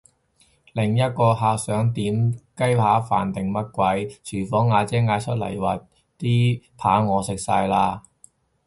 [0.73, 5.85] 另一個客想點雞扒飯定乜鬼，廚房阿姐嗌出嚟話
[6.17, 7.99] 啲扒我食晒嘞！